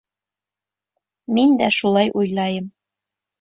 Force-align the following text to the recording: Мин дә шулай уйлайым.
Мин 1.39 1.53
дә 1.59 1.67
шулай 1.81 2.11
уйлайым. 2.23 2.73